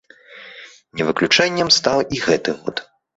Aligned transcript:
Не 1.01 1.05
выключэннем 1.09 1.69
стаў 1.77 2.01
і 2.17 2.23
гэты 2.25 2.57
год. 2.63 2.83